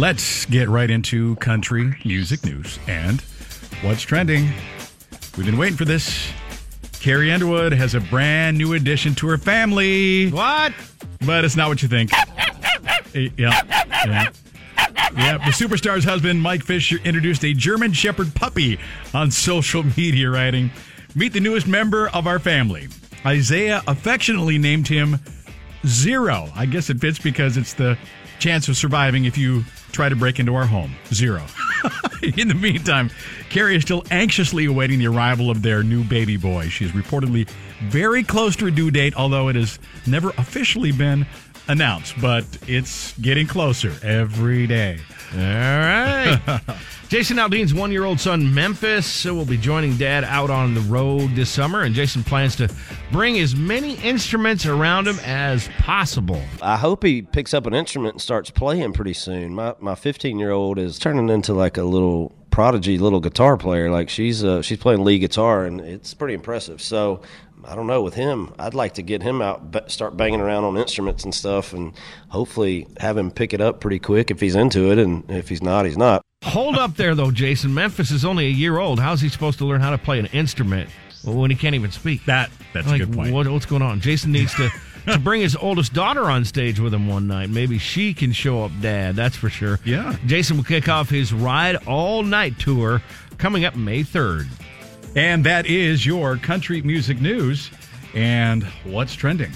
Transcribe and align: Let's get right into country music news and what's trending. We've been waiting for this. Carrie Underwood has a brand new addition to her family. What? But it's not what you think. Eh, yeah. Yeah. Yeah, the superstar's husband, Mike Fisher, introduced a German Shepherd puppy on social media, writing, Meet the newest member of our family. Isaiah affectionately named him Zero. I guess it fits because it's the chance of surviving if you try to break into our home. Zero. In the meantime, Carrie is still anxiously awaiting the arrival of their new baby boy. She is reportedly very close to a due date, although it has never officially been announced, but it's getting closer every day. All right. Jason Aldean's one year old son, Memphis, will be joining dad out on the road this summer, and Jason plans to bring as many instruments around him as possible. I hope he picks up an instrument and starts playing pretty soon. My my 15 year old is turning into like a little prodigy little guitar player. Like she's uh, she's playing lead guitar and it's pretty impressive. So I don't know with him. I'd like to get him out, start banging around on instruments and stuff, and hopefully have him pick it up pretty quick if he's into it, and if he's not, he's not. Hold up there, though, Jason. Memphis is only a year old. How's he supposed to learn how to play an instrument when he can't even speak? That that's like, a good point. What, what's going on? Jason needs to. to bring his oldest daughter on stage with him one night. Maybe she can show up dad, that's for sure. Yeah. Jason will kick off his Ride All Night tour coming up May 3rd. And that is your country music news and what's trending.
Let's 0.00 0.46
get 0.46 0.70
right 0.70 0.90
into 0.90 1.36
country 1.36 1.94
music 2.06 2.42
news 2.42 2.78
and 2.88 3.20
what's 3.82 4.00
trending. 4.00 4.50
We've 5.36 5.44
been 5.44 5.58
waiting 5.58 5.76
for 5.76 5.84
this. 5.84 6.32
Carrie 7.00 7.30
Underwood 7.30 7.74
has 7.74 7.94
a 7.94 8.00
brand 8.00 8.56
new 8.56 8.72
addition 8.72 9.14
to 9.16 9.28
her 9.28 9.36
family. 9.36 10.30
What? 10.30 10.72
But 11.26 11.44
it's 11.44 11.54
not 11.54 11.68
what 11.68 11.82
you 11.82 11.88
think. 11.88 12.12
Eh, 13.14 13.28
yeah. 13.36 13.60
Yeah. 14.06 14.30
Yeah, 15.18 15.36
the 15.36 15.52
superstar's 15.52 16.04
husband, 16.04 16.40
Mike 16.40 16.64
Fisher, 16.64 16.96
introduced 17.04 17.44
a 17.44 17.52
German 17.52 17.92
Shepherd 17.92 18.34
puppy 18.34 18.78
on 19.12 19.30
social 19.30 19.82
media, 19.98 20.30
writing, 20.30 20.70
Meet 21.14 21.34
the 21.34 21.40
newest 21.40 21.66
member 21.66 22.08
of 22.08 22.26
our 22.26 22.38
family. 22.38 22.88
Isaiah 23.26 23.82
affectionately 23.86 24.56
named 24.56 24.88
him 24.88 25.18
Zero. 25.86 26.48
I 26.54 26.64
guess 26.64 26.88
it 26.88 27.00
fits 27.00 27.18
because 27.18 27.58
it's 27.58 27.74
the 27.74 27.98
chance 28.38 28.68
of 28.68 28.78
surviving 28.78 29.26
if 29.26 29.36
you 29.36 29.64
try 29.92 30.08
to 30.08 30.16
break 30.16 30.38
into 30.38 30.54
our 30.54 30.66
home. 30.66 30.94
Zero. 31.12 31.44
In 32.36 32.48
the 32.48 32.54
meantime, 32.54 33.10
Carrie 33.48 33.76
is 33.76 33.82
still 33.82 34.04
anxiously 34.10 34.66
awaiting 34.66 34.98
the 34.98 35.06
arrival 35.06 35.50
of 35.50 35.62
their 35.62 35.82
new 35.82 36.04
baby 36.04 36.36
boy. 36.36 36.68
She 36.68 36.84
is 36.84 36.92
reportedly 36.92 37.48
very 37.88 38.22
close 38.22 38.56
to 38.56 38.66
a 38.66 38.70
due 38.70 38.90
date, 38.90 39.14
although 39.16 39.48
it 39.48 39.56
has 39.56 39.78
never 40.06 40.30
officially 40.30 40.92
been 40.92 41.26
announced, 41.68 42.14
but 42.20 42.44
it's 42.66 43.16
getting 43.18 43.46
closer 43.46 43.94
every 44.02 44.66
day. 44.66 44.98
All 45.32 45.38
right. 45.40 46.60
Jason 47.10 47.38
Aldean's 47.38 47.74
one 47.74 47.90
year 47.90 48.04
old 48.04 48.20
son, 48.20 48.54
Memphis, 48.54 49.24
will 49.24 49.44
be 49.44 49.56
joining 49.56 49.96
dad 49.96 50.22
out 50.22 50.48
on 50.48 50.74
the 50.74 50.80
road 50.82 51.34
this 51.34 51.50
summer, 51.50 51.80
and 51.80 51.92
Jason 51.92 52.22
plans 52.22 52.54
to 52.54 52.72
bring 53.10 53.36
as 53.40 53.56
many 53.56 53.96
instruments 53.96 54.64
around 54.64 55.08
him 55.08 55.18
as 55.24 55.66
possible. 55.80 56.40
I 56.62 56.76
hope 56.76 57.02
he 57.02 57.22
picks 57.22 57.52
up 57.52 57.66
an 57.66 57.74
instrument 57.74 58.14
and 58.14 58.22
starts 58.22 58.50
playing 58.50 58.92
pretty 58.92 59.14
soon. 59.14 59.56
My 59.56 59.74
my 59.80 59.96
15 59.96 60.38
year 60.38 60.52
old 60.52 60.78
is 60.78 61.00
turning 61.00 61.30
into 61.30 61.52
like 61.52 61.78
a 61.78 61.82
little 61.82 62.32
prodigy 62.52 62.96
little 62.96 63.18
guitar 63.18 63.56
player. 63.56 63.90
Like 63.90 64.08
she's 64.08 64.44
uh, 64.44 64.62
she's 64.62 64.78
playing 64.78 65.02
lead 65.02 65.18
guitar 65.18 65.64
and 65.64 65.80
it's 65.80 66.14
pretty 66.14 66.34
impressive. 66.34 66.80
So 66.80 67.22
I 67.64 67.74
don't 67.74 67.88
know 67.88 68.02
with 68.02 68.14
him. 68.14 68.54
I'd 68.56 68.74
like 68.74 68.94
to 68.94 69.02
get 69.02 69.20
him 69.20 69.42
out, 69.42 69.90
start 69.90 70.16
banging 70.16 70.40
around 70.40 70.62
on 70.62 70.76
instruments 70.76 71.24
and 71.24 71.34
stuff, 71.34 71.72
and 71.72 71.92
hopefully 72.28 72.86
have 73.00 73.16
him 73.16 73.32
pick 73.32 73.52
it 73.52 73.60
up 73.60 73.80
pretty 73.80 73.98
quick 73.98 74.30
if 74.30 74.40
he's 74.40 74.54
into 74.54 74.92
it, 74.92 74.98
and 74.98 75.28
if 75.28 75.48
he's 75.48 75.60
not, 75.60 75.86
he's 75.86 75.98
not. 75.98 76.24
Hold 76.50 76.76
up 76.76 76.96
there, 76.96 77.14
though, 77.14 77.30
Jason. 77.30 77.72
Memphis 77.72 78.10
is 78.10 78.24
only 78.24 78.46
a 78.46 78.50
year 78.50 78.78
old. 78.78 78.98
How's 78.98 79.20
he 79.20 79.28
supposed 79.28 79.58
to 79.58 79.64
learn 79.64 79.80
how 79.80 79.90
to 79.90 79.98
play 79.98 80.18
an 80.18 80.26
instrument 80.26 80.90
when 81.24 81.48
he 81.50 81.56
can't 81.56 81.76
even 81.76 81.92
speak? 81.92 82.24
That 82.24 82.50
that's 82.74 82.88
like, 82.88 83.02
a 83.02 83.06
good 83.06 83.14
point. 83.14 83.32
What, 83.32 83.46
what's 83.48 83.66
going 83.66 83.82
on? 83.82 84.00
Jason 84.00 84.32
needs 84.32 84.54
to. 84.54 84.68
to 85.06 85.18
bring 85.24 85.40
his 85.40 85.56
oldest 85.56 85.92
daughter 85.94 86.24
on 86.24 86.44
stage 86.44 86.78
with 86.78 86.92
him 86.92 87.08
one 87.08 87.26
night. 87.26 87.48
Maybe 87.48 87.78
she 87.78 88.12
can 88.12 88.32
show 88.32 88.64
up 88.64 88.72
dad, 88.82 89.16
that's 89.16 89.36
for 89.36 89.48
sure. 89.48 89.78
Yeah. 89.84 90.16
Jason 90.26 90.58
will 90.58 90.64
kick 90.64 90.88
off 90.88 91.08
his 91.08 91.32
Ride 91.32 91.76
All 91.86 92.22
Night 92.22 92.58
tour 92.58 93.00
coming 93.38 93.64
up 93.64 93.76
May 93.76 94.02
3rd. 94.02 94.48
And 95.16 95.44
that 95.44 95.66
is 95.66 96.04
your 96.04 96.36
country 96.36 96.82
music 96.82 97.20
news 97.20 97.70
and 98.12 98.64
what's 98.84 99.14
trending. 99.14 99.52